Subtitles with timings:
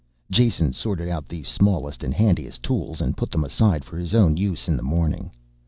[0.31, 4.35] Jason sorted out the smallest and handiest tools and put them aside for his own
[4.35, 5.29] use in the morning.